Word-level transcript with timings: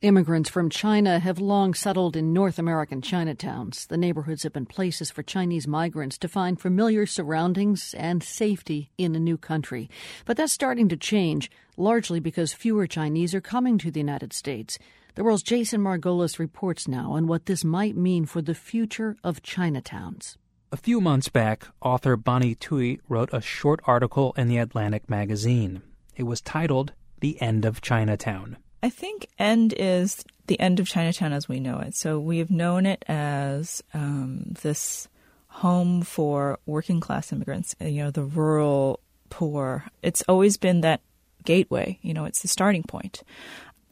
Immigrants 0.00 0.48
from 0.48 0.70
China 0.70 1.18
have 1.18 1.40
long 1.40 1.74
settled 1.74 2.14
in 2.14 2.32
North 2.32 2.56
American 2.56 3.00
Chinatowns. 3.00 3.88
The 3.88 3.96
neighborhoods 3.96 4.44
have 4.44 4.52
been 4.52 4.64
places 4.64 5.10
for 5.10 5.24
Chinese 5.24 5.66
migrants 5.66 6.16
to 6.18 6.28
find 6.28 6.60
familiar 6.60 7.04
surroundings 7.04 7.96
and 7.98 8.22
safety 8.22 8.92
in 8.96 9.16
a 9.16 9.18
new 9.18 9.36
country. 9.36 9.90
But 10.24 10.36
that's 10.36 10.52
starting 10.52 10.88
to 10.90 10.96
change, 10.96 11.50
largely 11.76 12.20
because 12.20 12.52
fewer 12.52 12.86
Chinese 12.86 13.34
are 13.34 13.40
coming 13.40 13.76
to 13.78 13.90
the 13.90 13.98
United 13.98 14.32
States. 14.32 14.78
The 15.16 15.24
world's 15.24 15.42
Jason 15.42 15.80
Margolis 15.80 16.38
reports 16.38 16.86
now 16.86 17.10
on 17.10 17.26
what 17.26 17.46
this 17.46 17.64
might 17.64 17.96
mean 17.96 18.24
for 18.24 18.40
the 18.40 18.54
future 18.54 19.16
of 19.24 19.42
Chinatowns. 19.42 20.36
A 20.70 20.76
few 20.76 21.00
months 21.00 21.28
back, 21.28 21.66
author 21.82 22.16
Bonnie 22.16 22.54
Tsui 22.54 23.00
wrote 23.08 23.30
a 23.32 23.40
short 23.40 23.80
article 23.84 24.32
in 24.36 24.46
the 24.46 24.58
Atlantic 24.58 25.10
magazine. 25.10 25.82
It 26.14 26.22
was 26.22 26.40
titled 26.40 26.92
The 27.18 27.42
End 27.42 27.64
of 27.64 27.80
Chinatown. 27.80 28.58
I 28.82 28.90
think 28.90 29.26
end 29.38 29.74
is 29.76 30.24
the 30.46 30.58
end 30.60 30.80
of 30.80 30.86
Chinatown 30.86 31.32
as 31.32 31.48
we 31.48 31.60
know 31.60 31.78
it. 31.78 31.94
So 31.94 32.18
we 32.18 32.38
have 32.38 32.50
known 32.50 32.86
it 32.86 33.04
as 33.08 33.82
um, 33.92 34.54
this 34.62 35.08
home 35.48 36.02
for 36.02 36.58
working 36.66 37.00
class 37.00 37.32
immigrants, 37.32 37.74
uh, 37.80 37.86
you 37.86 38.02
know, 38.02 38.10
the 38.10 38.24
rural 38.24 39.00
poor. 39.30 39.84
It's 40.02 40.22
always 40.28 40.56
been 40.56 40.82
that 40.82 41.00
gateway, 41.44 41.98
you 42.02 42.14
know, 42.14 42.24
it's 42.24 42.42
the 42.42 42.48
starting 42.48 42.82
point. 42.82 43.22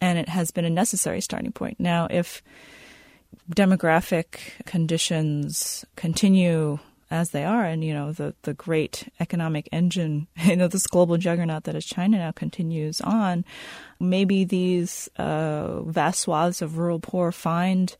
And 0.00 0.18
it 0.18 0.28
has 0.28 0.50
been 0.50 0.64
a 0.64 0.70
necessary 0.70 1.20
starting 1.20 1.52
point. 1.52 1.80
Now, 1.80 2.06
if 2.10 2.42
demographic 3.50 4.64
conditions 4.64 5.84
continue 5.96 6.78
as 7.10 7.30
they 7.30 7.44
are, 7.44 7.64
and 7.64 7.84
you 7.84 7.94
know 7.94 8.12
the 8.12 8.34
the 8.42 8.54
great 8.54 9.08
economic 9.20 9.68
engine, 9.72 10.26
you 10.36 10.56
know 10.56 10.68
this 10.68 10.86
global 10.86 11.16
juggernaut 11.16 11.64
that 11.64 11.74
is 11.74 11.84
China 11.84 12.18
now 12.18 12.32
continues 12.32 13.00
on. 13.00 13.44
Maybe 14.00 14.44
these 14.44 15.08
uh, 15.16 15.82
vast 15.82 16.20
swaths 16.20 16.62
of 16.62 16.78
rural 16.78 17.00
poor 17.00 17.32
find 17.32 17.96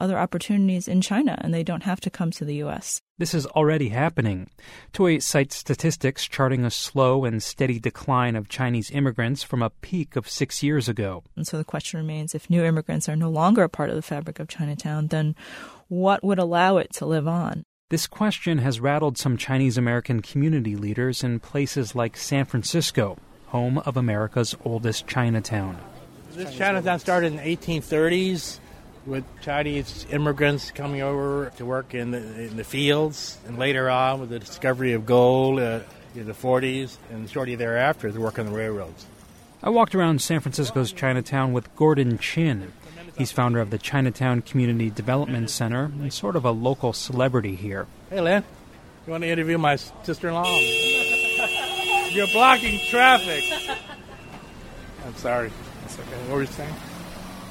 other 0.00 0.18
opportunities 0.18 0.88
in 0.88 1.00
China, 1.00 1.38
and 1.40 1.54
they 1.54 1.62
don't 1.62 1.84
have 1.84 2.00
to 2.00 2.10
come 2.10 2.30
to 2.32 2.44
the 2.44 2.56
U.S. 2.56 3.00
This 3.16 3.32
is 3.32 3.46
already 3.46 3.90
happening. 3.90 4.50
Tsui 4.92 5.22
cites 5.22 5.56
statistics 5.56 6.26
charting 6.26 6.64
a 6.64 6.70
slow 6.70 7.24
and 7.24 7.42
steady 7.42 7.78
decline 7.78 8.34
of 8.34 8.48
Chinese 8.48 8.90
immigrants 8.90 9.42
from 9.42 9.62
a 9.62 9.70
peak 9.70 10.16
of 10.16 10.28
six 10.28 10.62
years 10.62 10.88
ago. 10.88 11.22
And 11.36 11.46
so 11.46 11.56
the 11.56 11.64
question 11.64 12.00
remains 12.00 12.34
if 12.34 12.50
new 12.50 12.64
immigrants 12.64 13.08
are 13.08 13.16
no 13.16 13.30
longer 13.30 13.62
a 13.62 13.68
part 13.68 13.88
of 13.88 13.96
the 13.96 14.02
fabric 14.02 14.40
of 14.40 14.48
Chinatown, 14.48 15.08
then 15.08 15.36
what 15.88 16.24
would 16.24 16.38
allow 16.38 16.76
it 16.78 16.92
to 16.94 17.06
live 17.06 17.28
on? 17.28 17.64
This 17.94 18.08
question 18.08 18.58
has 18.58 18.80
rattled 18.80 19.16
some 19.18 19.36
Chinese 19.36 19.78
American 19.78 20.20
community 20.20 20.74
leaders 20.74 21.22
in 21.22 21.38
places 21.38 21.94
like 21.94 22.16
San 22.16 22.44
Francisco, 22.44 23.16
home 23.46 23.78
of 23.78 23.96
America's 23.96 24.56
oldest 24.64 25.06
Chinatown. 25.06 25.78
This 26.32 26.56
Chinatown 26.56 26.98
started 26.98 27.28
in 27.28 27.36
the 27.36 27.56
1830s 27.56 28.58
with 29.06 29.22
Chinese 29.42 30.06
immigrants 30.10 30.72
coming 30.72 31.02
over 31.02 31.52
to 31.56 31.64
work 31.64 31.94
in 31.94 32.10
the, 32.10 32.18
in 32.18 32.56
the 32.56 32.64
fields, 32.64 33.38
and 33.46 33.60
later 33.60 33.88
on 33.88 34.18
with 34.18 34.30
the 34.30 34.40
discovery 34.40 34.94
of 34.94 35.06
gold 35.06 35.60
uh, 35.60 35.78
in 36.16 36.26
the 36.26 36.32
40s, 36.32 36.96
and 37.12 37.30
shortly 37.30 37.54
thereafter, 37.54 38.10
the 38.10 38.18
work 38.18 38.40
on 38.40 38.46
the 38.46 38.52
railroads. 38.52 39.06
I 39.62 39.70
walked 39.70 39.94
around 39.94 40.20
San 40.20 40.40
Francisco's 40.40 40.90
Chinatown 40.90 41.52
with 41.52 41.72
Gordon 41.76 42.18
Chin, 42.18 42.72
He's 43.16 43.30
founder 43.30 43.60
of 43.60 43.70
the 43.70 43.78
Chinatown 43.78 44.42
Community 44.42 44.90
Development 44.90 45.48
Center 45.48 45.84
and 45.84 46.12
sort 46.12 46.34
of 46.34 46.44
a 46.44 46.50
local 46.50 46.92
celebrity 46.92 47.54
here. 47.54 47.86
Hey, 48.10 48.20
Lynn, 48.20 48.42
you 49.06 49.12
want 49.12 49.22
to 49.22 49.28
interview 49.28 49.56
my 49.56 49.76
sister 49.76 50.28
in 50.28 50.34
law? 50.34 50.44
You're 52.10 52.26
blocking 52.28 52.80
traffic. 52.88 53.44
I'm 55.06 55.14
sorry. 55.16 55.52
That's 55.82 55.98
okay. 55.98 56.16
What 56.28 56.34
were 56.34 56.40
you 56.40 56.46
saying? 56.48 56.74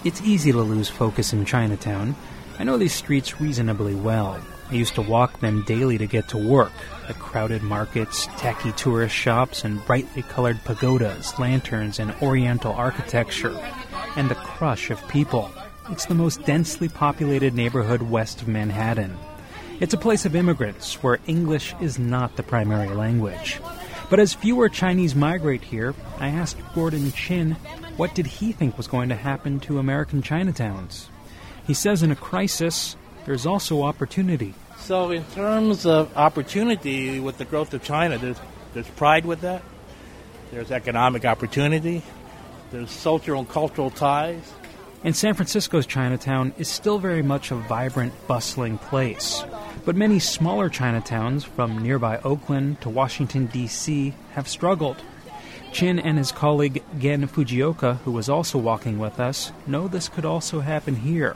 It's 0.04 0.22
easy 0.22 0.52
to 0.52 0.60
lose 0.60 0.90
focus 0.90 1.32
in 1.32 1.46
Chinatown. 1.46 2.16
I 2.60 2.66
know 2.66 2.78
these 2.78 2.94
streets 2.94 3.40
reasonably 3.40 3.96
well. 3.96 4.42
I 4.70 4.74
used 4.74 4.96
to 4.96 5.02
walk 5.02 5.40
them 5.40 5.64
daily 5.64 5.98
to 5.98 6.08
get 6.08 6.28
to 6.30 6.38
work. 6.38 6.74
The 7.08 7.14
crowded 7.14 7.64
markets, 7.64 8.28
tacky 8.38 8.74
tourist 8.74 9.16
shops, 9.16 9.64
and 9.64 9.86
brightly 9.86 10.24
colored 10.24 10.60
pagodas, 10.66 11.38
lanterns, 11.40 12.00
and 12.00 12.14
oriental 12.22 12.74
architecture 12.74 13.58
and 14.16 14.30
the 14.30 14.36
crush 14.36 14.90
of 14.90 15.08
people. 15.08 15.52
It's 15.90 16.06
the 16.06 16.16
most 16.16 16.44
densely 16.46 16.88
populated 16.88 17.54
neighborhood 17.54 18.02
west 18.02 18.42
of 18.42 18.48
Manhattan. 18.48 19.18
It's 19.80 19.94
a 19.94 19.98
place 19.98 20.26
of 20.26 20.36
immigrants 20.36 21.02
where 21.04 21.20
English 21.28 21.76
is 21.82 22.00
not 22.00 22.36
the 22.36 22.44
primary 22.44 22.90
language. 22.90 23.60
But 24.10 24.20
as 24.20 24.34
fewer 24.34 24.70
Chinese 24.70 25.16
migrate 25.16 25.64
here, 25.64 25.94
I 26.20 26.28
asked 26.28 26.58
Gordon 26.76 27.12
Chin 27.12 27.58
what 27.98 28.16
did 28.16 28.26
he 28.28 28.52
think 28.52 28.78
was 28.78 28.88
going 28.88 29.10
to 29.10 29.16
happen 29.16 29.60
to 29.62 29.80
American 29.80 30.22
Chinatowns. 30.22 31.08
He 31.66 31.74
says 31.74 32.04
in 32.04 32.12
a 32.12 32.16
crisis, 32.16 32.96
there's 33.26 33.46
also 33.46 33.84
opportunity. 33.84 34.54
So, 34.78 35.12
in 35.12 35.24
terms 35.26 35.86
of 35.86 36.16
opportunity 36.18 37.20
with 37.20 37.38
the 37.38 37.46
growth 37.46 37.74
of 37.74 37.84
China, 37.84 38.18
there's, 38.18 38.38
there's 38.74 38.90
pride 38.90 39.26
with 39.26 39.42
that. 39.42 39.62
There's 40.52 40.72
economic 40.72 41.26
opportunity. 41.26 42.04
There's 42.74 42.90
social 42.90 43.38
and 43.38 43.48
cultural 43.48 43.92
ties. 43.92 44.52
And 45.04 45.16
San 45.16 45.36
Francisco's 45.36 45.86
Chinatown 45.86 46.56
is 46.58 46.68
still 46.68 46.98
very 46.98 47.22
much 47.22 47.52
a 47.52 47.56
vibrant, 47.56 48.14
bustling 48.26 48.80
place. 48.80 49.44
But 49.86 49.96
many 49.96 50.18
smaller 50.18 50.72
Chinatowns, 50.72 51.46
from 51.46 51.84
nearby 51.84 52.18
Oakland 52.24 52.82
to 52.82 52.90
Washington, 52.90 53.46
D.C., 53.46 54.16
have 54.32 54.48
struggled. 54.48 54.98
Chin 55.72 56.00
and 56.00 56.18
his 56.18 56.32
colleague 56.32 56.82
Gen 56.98 57.28
Fujioka, 57.28 57.98
who 57.98 58.12
was 58.12 58.28
also 58.28 58.58
walking 58.58 58.98
with 58.98 59.20
us, 59.20 59.52
know 59.68 59.88
this 59.88 60.10
could 60.10 60.26
also 60.26 60.62
happen 60.62 60.96
here. 60.96 61.36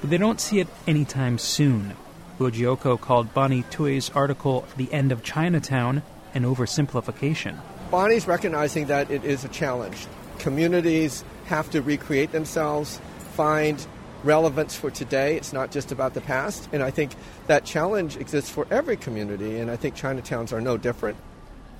But 0.00 0.08
they 0.08 0.16
don't 0.16 0.40
see 0.40 0.60
it 0.60 0.68
anytime 0.86 1.36
soon. 1.36 1.94
Fujioka 2.38 2.98
called 2.98 3.34
Bonnie 3.34 3.64
Tsui's 3.64 4.08
article 4.14 4.66
The 4.78 4.90
End 4.94 5.12
of 5.12 5.22
Chinatown 5.22 6.00
an 6.32 6.44
oversimplification. 6.44 7.58
Bonnie's 7.90 8.26
recognizing 8.26 8.86
that 8.86 9.10
it 9.10 9.24
is 9.24 9.44
a 9.44 9.48
challenge 9.48 10.06
communities 10.40 11.24
have 11.46 11.70
to 11.70 11.82
recreate 11.82 12.32
themselves, 12.32 13.00
find 13.34 13.86
relevance 14.24 14.74
for 14.76 14.90
today. 14.90 15.36
It's 15.36 15.52
not 15.52 15.70
just 15.70 15.92
about 15.92 16.14
the 16.14 16.20
past. 16.20 16.68
And 16.72 16.82
I 16.82 16.90
think 16.90 17.12
that 17.46 17.64
challenge 17.64 18.16
exists 18.16 18.50
for 18.50 18.66
every 18.70 18.96
community, 18.96 19.58
and 19.58 19.70
I 19.70 19.76
think 19.76 19.94
Chinatowns 19.96 20.52
are 20.52 20.60
no 20.60 20.76
different. 20.76 21.16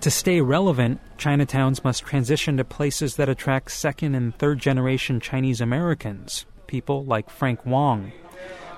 To 0.02 0.10
stay 0.10 0.40
relevant, 0.40 1.00
Chinatowns 1.18 1.84
must 1.84 2.04
transition 2.04 2.56
to 2.56 2.64
places 2.64 3.16
that 3.16 3.28
attract 3.28 3.70
second 3.70 4.14
and 4.14 4.34
third 4.34 4.58
generation 4.58 5.20
Chinese 5.20 5.60
Americans, 5.60 6.46
people 6.66 7.04
like 7.04 7.28
Frank 7.28 7.66
Wong. 7.66 8.12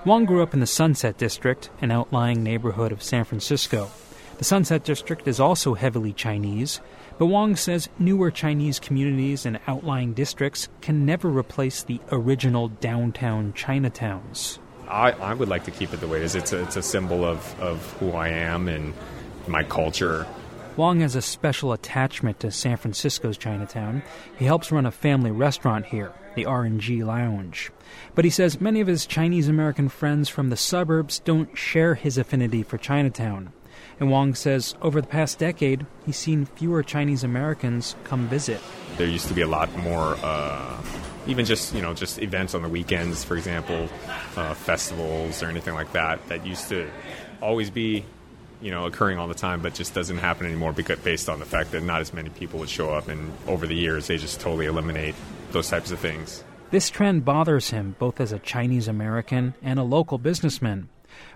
Wong 0.05 0.25
grew 0.25 0.43
up 0.43 0.53
in 0.53 0.59
the 0.59 0.67
Sunset 0.67 1.17
District, 1.17 1.69
an 1.79 1.91
outlying 1.91 2.43
neighborhood 2.43 2.91
of 2.91 3.01
San 3.01 3.23
Francisco. 3.23 3.89
The 4.37 4.43
Sunset 4.43 4.83
District 4.83 5.27
is 5.27 5.39
also 5.39 5.73
heavily 5.75 6.11
Chinese, 6.11 6.81
but 7.17 7.27
Wong 7.27 7.55
says 7.55 7.89
newer 7.99 8.31
Chinese 8.31 8.79
communities 8.79 9.45
and 9.45 9.59
outlying 9.67 10.13
districts 10.13 10.67
can 10.81 11.05
never 11.05 11.29
replace 11.29 11.83
the 11.83 12.01
original 12.11 12.69
downtown 12.69 13.53
Chinatowns. 13.53 14.57
I, 14.87 15.11
I 15.11 15.33
would 15.33 15.49
like 15.49 15.63
to 15.65 15.71
keep 15.71 15.93
it 15.93 16.01
the 16.01 16.07
way 16.07 16.17
it 16.17 16.23
is. 16.23 16.35
It's 16.35 16.51
a, 16.51 16.61
it's 16.63 16.75
a 16.75 16.81
symbol 16.81 17.23
of, 17.23 17.59
of 17.61 17.91
who 17.99 18.11
I 18.11 18.29
am 18.29 18.67
and 18.67 18.93
my 19.47 19.63
culture. 19.63 20.27
Wong 20.75 21.01
has 21.01 21.15
a 21.15 21.21
special 21.21 21.71
attachment 21.71 22.39
to 22.39 22.51
San 22.51 22.77
Francisco's 22.77 23.37
Chinatown. 23.37 24.01
He 24.37 24.45
helps 24.45 24.71
run 24.71 24.87
a 24.87 24.91
family 24.91 25.29
restaurant 25.29 25.85
here, 25.85 26.11
the 26.35 26.47
R&G 26.47 27.03
Lounge. 27.03 27.71
But 28.15 28.25
he 28.25 28.31
says 28.31 28.59
many 28.59 28.81
of 28.81 28.87
his 28.87 29.05
Chinese 29.05 29.47
American 29.47 29.87
friends 29.87 30.29
from 30.29 30.49
the 30.49 30.57
suburbs 30.57 31.19
don't 31.19 31.55
share 31.55 31.93
his 31.93 32.17
affinity 32.17 32.63
for 32.63 32.79
Chinatown. 32.79 33.53
And 33.99 34.09
Wong 34.09 34.35
says 34.35 34.75
over 34.81 35.01
the 35.01 35.07
past 35.07 35.39
decade, 35.39 35.85
he's 36.05 36.17
seen 36.17 36.45
fewer 36.45 36.83
Chinese 36.83 37.23
Americans 37.23 37.95
come 38.03 38.27
visit. 38.27 38.59
There 38.97 39.07
used 39.07 39.27
to 39.27 39.33
be 39.33 39.41
a 39.41 39.47
lot 39.47 39.75
more, 39.77 40.17
uh, 40.23 40.81
even 41.27 41.45
just 41.45 41.73
you 41.73 41.81
know, 41.81 41.93
just 41.93 42.21
events 42.21 42.53
on 42.53 42.61
the 42.61 42.69
weekends, 42.69 43.23
for 43.23 43.37
example, 43.37 43.89
uh, 44.35 44.53
festivals 44.53 45.41
or 45.43 45.47
anything 45.47 45.73
like 45.73 45.91
that. 45.93 46.27
That 46.27 46.45
used 46.45 46.69
to 46.69 46.89
always 47.41 47.69
be, 47.69 48.05
you 48.61 48.71
know, 48.71 48.85
occurring 48.85 49.19
all 49.19 49.27
the 49.27 49.33
time, 49.33 49.61
but 49.61 49.73
just 49.73 49.93
doesn't 49.93 50.17
happen 50.17 50.45
anymore 50.45 50.73
because 50.73 50.99
based 50.99 51.29
on 51.29 51.39
the 51.39 51.45
fact 51.45 51.71
that 51.71 51.83
not 51.83 52.01
as 52.01 52.13
many 52.13 52.29
people 52.29 52.59
would 52.59 52.69
show 52.69 52.93
up, 52.93 53.07
and 53.07 53.31
over 53.47 53.67
the 53.67 53.75
years 53.75 54.07
they 54.07 54.17
just 54.17 54.39
totally 54.39 54.65
eliminate 54.65 55.15
those 55.51 55.69
types 55.69 55.91
of 55.91 55.99
things. 55.99 56.43
This 56.71 56.89
trend 56.89 57.23
bothers 57.23 57.69
him 57.69 57.95
both 57.99 58.19
as 58.19 58.31
a 58.31 58.39
Chinese 58.39 58.87
American 58.87 59.53
and 59.61 59.77
a 59.77 59.83
local 59.83 60.17
businessman. 60.17 60.89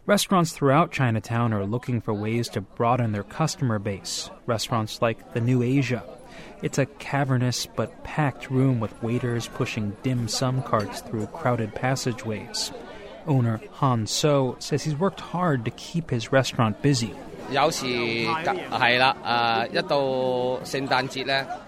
Restaurants 0.06 0.52
throughout 0.52 0.92
Chinatown 0.92 1.54
are 1.54 1.66
looking 1.66 2.02
for 2.02 2.14
ways 2.14 2.48
to 2.50 2.62
broaden 2.62 3.12
their 3.12 3.24
customer 3.24 3.80
base. 3.80 4.30
Restaurants 4.46 5.02
like 5.02 5.34
the 5.34 5.42
New 5.42 5.62
Asia. 5.62 6.04
It's 6.62 6.78
a 6.78 6.86
cavernous 6.86 7.66
but 7.66 8.04
packed 8.04 8.50
room 8.50 8.80
with 8.80 9.02
waiters 9.04 9.48
pushing 9.48 9.96
dim 10.04 10.28
sum 10.28 10.64
carts 10.64 11.02
through 11.02 11.28
crowded 11.28 11.76
passageways. 11.76 12.72
Owner 13.28 13.62
Han 13.74 14.08
So 14.08 14.56
says 14.60 14.84
he's 14.84 14.96
worked 14.96 15.20
hard 15.20 15.66
to 15.66 15.72
keep 15.72 16.10
his 16.10 16.32
restaurant 16.32 16.82
busy. 16.82 17.14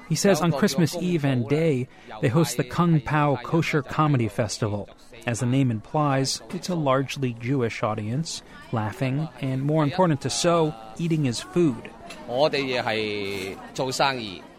He 0.09 0.15
says 0.15 0.41
on 0.41 0.51
Christmas 0.51 0.95
Eve 0.95 1.25
and 1.25 1.47
Day, 1.47 1.87
they 2.21 2.27
host 2.27 2.57
the 2.57 2.63
Kung 2.63 2.99
Pao 3.01 3.37
Kosher 3.37 3.81
Comedy 3.81 4.27
Festival. 4.27 4.89
As 5.27 5.39
the 5.41 5.45
name 5.45 5.69
implies, 5.71 6.41
it's 6.49 6.69
a 6.69 6.75
largely 6.75 7.33
Jewish 7.33 7.83
audience, 7.83 8.41
laughing, 8.71 9.27
and 9.41 9.61
more 9.63 9.83
important 9.83 10.21
to 10.21 10.29
So, 10.29 10.73
eating 10.97 11.25
his 11.25 11.41
food. 11.41 11.89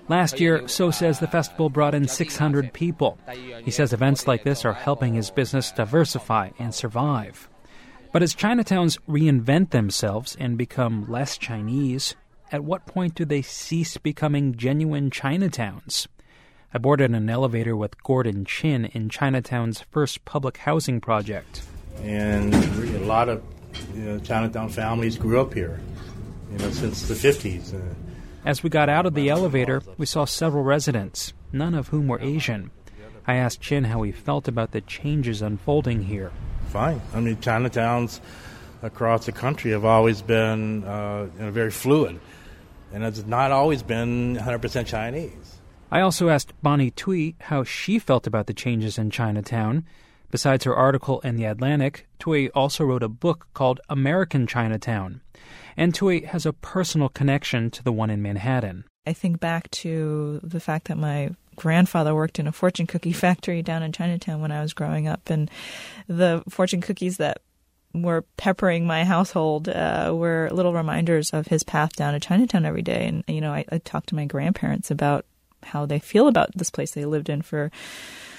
Last 0.09 0.41
year, 0.41 0.67
So 0.67 0.91
says 0.91 1.21
the 1.21 1.29
festival 1.29 1.71
brought 1.71 1.95
in 1.95 2.09
600 2.09 2.73
people. 2.73 3.19
He 3.65 3.71
says 3.71 3.93
events 3.93 4.27
like 4.27 4.43
this 4.43 4.65
are 4.65 4.73
helping 4.73 5.15
his 5.15 5.31
business 5.31 5.71
diversify 5.73 6.51
and 6.59 6.75
survive. 6.75 7.49
But 8.13 8.25
as 8.25 8.35
Chinatowns 8.35 8.99
reinvent 9.09 9.71
themselves 9.71 10.37
and 10.41 10.59
become 10.59 11.09
less 11.09 11.39
Chinese, 11.39 12.17
at 12.51 12.65
what 12.65 12.85
point 12.85 13.15
do 13.15 13.25
they 13.25 13.41
cease 13.41 13.97
becoming 13.99 14.57
genuine 14.57 15.11
Chinatowns? 15.11 16.09
I 16.75 16.79
boarded 16.79 17.13
an 17.13 17.31
elevator 17.31 17.77
with 17.77 18.03
Gordon 18.03 18.45
Chin 18.45 18.87
in 18.87 19.11
Chinatown's 19.11 19.83
first 19.93 20.25
public 20.25 20.57
housing 20.57 21.01
project. 21.01 21.63
And 22.03 22.53
a 22.53 22.99
lot 23.01 23.29
of 23.29 23.43
you 23.95 24.03
know, 24.03 24.19
Chinatown 24.19 24.71
families 24.71 25.17
grew 25.17 25.41
up 25.41 25.55
here, 25.55 25.81
you 26.51 26.59
know, 26.59 26.71
since 26.71 27.07
the 27.07 27.15
50s. 27.15 27.75
Uh, 27.75 27.95
As 28.45 28.65
we 28.65 28.71
got 28.71 28.89
out 28.89 29.07
of 29.07 29.15
the 29.15 29.29
elevator, 29.29 29.83
we 29.99 30.07
saw 30.07 30.25
several 30.25 30.65
residents, 30.65 31.33
none 31.53 31.75
of 31.75 31.89
whom 31.89 32.09
were 32.09 32.21
Asian. 32.21 32.73
I 33.27 33.37
asked 33.37 33.61
Chin 33.61 33.85
how 33.85 34.03
he 34.03 34.11
felt 34.11 34.49
about 34.49 34.73
the 34.73 34.81
changes 34.81 35.43
unfolding 35.43 36.05
here. 36.05 36.33
Fine. 36.71 37.01
I 37.13 37.19
mean, 37.19 37.37
Chinatowns 37.37 38.21
across 38.83 39.27
the 39.27 39.33
country 39.33 39.73
have 39.73 39.85
always 39.85 40.23
been 40.23 40.85
uh, 40.85 41.27
you 41.37 41.45
know, 41.45 41.51
very 41.51 41.73
fluid, 41.73 42.21
and 42.93 43.03
it's 43.03 43.27
not 43.27 43.51
always 43.51 43.83
been 43.83 44.37
100% 44.37 44.87
Chinese. 44.87 45.59
I 45.91 46.01
also 46.01 46.29
asked 46.29 46.53
Bonnie 46.63 46.93
Tsui 46.93 47.35
how 47.41 47.65
she 47.65 47.99
felt 47.99 48.29
about 48.29 48.47
the 48.47 48.55
changes 48.55 48.99
in 48.99 49.11
Chinatown. 49.11 49.85
Besides 50.31 50.63
her 50.65 50.77
article 50.77 51.19
in 51.21 51.35
The 51.35 51.47
Atlantic, 51.47 52.07
Tsui 52.21 52.51
also 52.55 52.85
wrote 52.85 53.03
a 53.03 53.09
book 53.09 53.49
called 53.53 53.81
American 53.89 54.47
Chinatown. 54.47 55.23
And 55.77 55.93
Tsui 55.93 56.25
has 56.27 56.47
a 56.47 56.53
personal 56.53 57.09
connection 57.09 57.69
to 57.73 57.83
the 57.83 57.91
one 57.91 58.11
in 58.11 58.23
Manhattan. 58.23 58.85
I 59.05 59.13
think 59.13 59.41
back 59.41 59.69
to 59.83 60.39
the 60.45 60.61
fact 60.61 60.87
that 60.87 60.99
my 60.99 61.31
grandfather 61.57 62.15
worked 62.15 62.39
in 62.39 62.47
a 62.47 62.53
fortune 62.53 62.87
cookie 62.87 63.13
factory 63.25 63.63
down 63.63 63.83
in 63.83 63.93
Chinatown 63.93 64.41
when 64.41 64.53
I 64.53 64.63
was 64.63 64.73
growing 64.73 65.07
up, 65.07 65.31
and 65.31 65.51
the 66.09 66.43
fortune 66.49 66.81
cookies 66.81 67.17
that 67.19 67.43
were 67.93 68.23
peppering 68.37 68.87
my 68.87 69.05
household 69.05 69.69
uh, 69.69 70.13
were 70.15 70.49
little 70.53 70.73
reminders 70.73 71.31
of 71.31 71.49
his 71.49 71.65
path 71.65 71.97
down 71.97 72.13
to 72.13 72.21
Chinatown 72.21 72.65
every 72.65 72.83
day. 72.83 73.07
And 73.07 73.25
you 73.27 73.41
know, 73.41 73.53
I, 73.53 73.65
I 73.71 73.79
talked 73.79 74.11
to 74.11 74.15
my 74.15 74.27
grandparents 74.27 74.91
about 74.91 75.27
how 75.63 75.87
they 75.87 75.99
feel 75.99 76.29
about 76.29 76.57
this 76.57 76.71
place 76.71 76.93
they 76.93 77.05
lived 77.05 77.29
in 77.29 77.43
for 77.43 77.71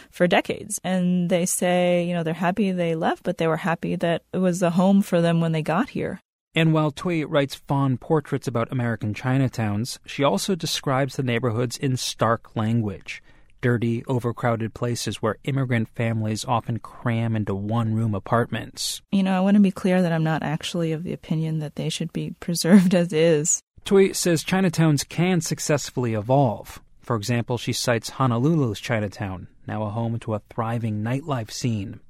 for 0.09 0.27
decades. 0.27 0.79
And 0.83 1.29
they 1.29 1.45
say, 1.45 2.03
you 2.03 2.13
know, 2.13 2.23
they're 2.23 2.33
happy 2.33 2.71
they 2.71 2.95
left, 2.95 3.23
but 3.23 3.37
they 3.37 3.47
were 3.47 3.57
happy 3.57 3.95
that 3.95 4.23
it 4.33 4.39
was 4.39 4.61
a 4.61 4.71
home 4.71 5.01
for 5.01 5.21
them 5.21 5.39
when 5.39 5.53
they 5.53 5.61
got 5.61 5.89
here. 5.89 6.19
And 6.53 6.73
while 6.73 6.91
Tsui 6.91 7.23
writes 7.25 7.55
fond 7.55 8.01
portraits 8.01 8.47
about 8.47 8.71
American 8.71 9.13
Chinatowns, 9.13 9.99
she 10.05 10.23
also 10.23 10.53
describes 10.53 11.15
the 11.15 11.23
neighborhoods 11.23 11.77
in 11.77 11.95
stark 11.95 12.55
language. 12.57 13.23
Dirty, 13.61 14.03
overcrowded 14.05 14.73
places 14.73 15.21
where 15.21 15.37
immigrant 15.45 15.87
families 15.89 16.43
often 16.43 16.79
cram 16.79 17.35
into 17.37 17.55
one 17.55 17.93
room 17.93 18.13
apartments. 18.13 19.01
You 19.11 19.23
know, 19.23 19.37
I 19.37 19.39
want 19.39 19.55
to 19.55 19.61
be 19.61 19.71
clear 19.71 20.01
that 20.01 20.11
I'm 20.11 20.25
not 20.25 20.43
actually 20.43 20.91
of 20.91 21.03
the 21.03 21.13
opinion 21.13 21.59
that 21.59 21.75
they 21.75 21.87
should 21.87 22.11
be 22.11 22.31
preserved 22.41 22.93
as 22.93 23.13
is. 23.13 23.61
Tsui 23.85 24.13
says 24.13 24.43
Chinatowns 24.43 25.07
can 25.07 25.39
successfully 25.39 26.15
evolve. 26.15 26.81
For 26.99 27.15
example, 27.15 27.57
she 27.57 27.73
cites 27.73 28.11
Honolulu's 28.11 28.79
Chinatown, 28.79 29.47
now 29.67 29.83
a 29.83 29.89
home 29.89 30.19
to 30.19 30.33
a 30.33 30.41
thriving 30.53 31.01
nightlife 31.01 31.49
scene. 31.49 32.01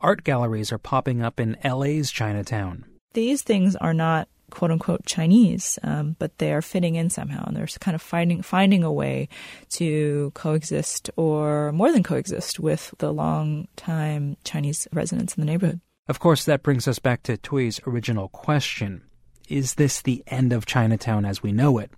Art 0.00 0.22
galleries 0.22 0.70
are 0.70 0.78
popping 0.78 1.20
up 1.20 1.40
in 1.40 1.56
LA's 1.64 2.12
Chinatown. 2.12 2.84
These 3.14 3.42
things 3.42 3.76
are 3.76 3.94
not 3.94 4.28
quote 4.50 4.70
unquote 4.70 5.04
Chinese, 5.04 5.78
um, 5.82 6.16
but 6.18 6.38
they 6.38 6.52
are 6.52 6.62
fitting 6.62 6.94
in 6.94 7.10
somehow, 7.10 7.44
and 7.46 7.56
they're 7.56 7.66
kind 7.80 7.94
of 7.94 8.02
finding 8.02 8.42
finding 8.42 8.82
a 8.82 8.92
way 8.92 9.28
to 9.70 10.30
coexist 10.34 11.10
or 11.16 11.72
more 11.72 11.92
than 11.92 12.02
coexist 12.02 12.58
with 12.58 12.94
the 12.98 13.12
long 13.12 13.68
time 13.76 14.36
Chinese 14.44 14.88
residents 14.92 15.34
in 15.34 15.40
the 15.40 15.50
neighborhood. 15.50 15.80
Of 16.08 16.20
course, 16.20 16.44
that 16.44 16.62
brings 16.62 16.88
us 16.88 16.98
back 16.98 17.22
to 17.24 17.36
Tsui's 17.36 17.80
original 17.86 18.28
question: 18.28 19.02
Is 19.48 19.74
this 19.74 20.00
the 20.00 20.22
end 20.26 20.52
of 20.52 20.66
Chinatown 20.66 21.24
as 21.24 21.42
we 21.42 21.52
know 21.52 21.78
it? 21.78 21.90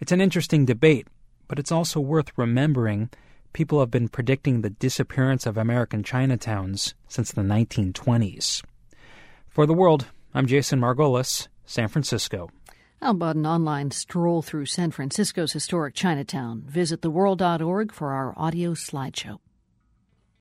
It's 0.00 0.12
an 0.12 0.20
interesting 0.20 0.64
debate 0.64 1.08
but 1.48 1.58
it's 1.58 1.72
also 1.72 1.98
worth 1.98 2.30
remembering 2.36 3.08
people 3.54 3.80
have 3.80 3.90
been 3.90 4.08
predicting 4.08 4.60
the 4.60 4.70
disappearance 4.70 5.46
of 5.46 5.56
American 5.56 6.04
Chinatowns 6.04 6.92
since 7.08 7.32
the 7.32 7.42
1920s. 7.42 8.62
For 9.48 9.66
the 9.66 9.74
world, 9.74 10.06
I'm 10.38 10.46
Jason 10.46 10.78
Margolis, 10.78 11.48
San 11.64 11.88
Francisco. 11.88 12.48
How 13.02 13.10
about 13.10 13.34
an 13.34 13.44
online 13.44 13.90
stroll 13.90 14.40
through 14.40 14.66
San 14.66 14.92
Francisco's 14.92 15.52
historic 15.52 15.96
Chinatown? 15.96 16.62
Visit 16.64 17.00
theworld.org 17.00 17.90
for 17.90 18.12
our 18.12 18.34
audio 18.36 18.74
slideshow. 18.74 19.40